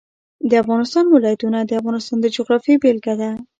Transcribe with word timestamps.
د 0.49 0.51
افغانستان 0.63 1.05
ولايتونه 1.09 1.57
د 1.63 1.71
افغانستان 1.79 2.17
د 2.21 2.25
جغرافیې 2.35 2.75
بېلګه 2.83 3.13
ده. 3.21 3.29